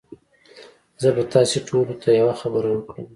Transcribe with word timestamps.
زه 1.01 1.09
به 1.15 1.23
تاسي 1.33 1.59
ټوله 1.67 1.93
ته 2.01 2.09
یوه 2.19 2.35
خبره 2.41 2.69
وکړم 2.71 3.05